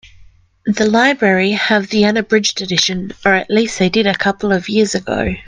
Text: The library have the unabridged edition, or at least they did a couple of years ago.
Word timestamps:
The 0.65 0.87
library 0.89 1.51
have 1.51 1.91
the 1.91 2.05
unabridged 2.05 2.59
edition, 2.63 3.11
or 3.23 3.35
at 3.35 3.51
least 3.51 3.77
they 3.77 3.89
did 3.89 4.07
a 4.07 4.15
couple 4.17 4.51
of 4.51 4.67
years 4.67 4.95
ago. 4.95 5.35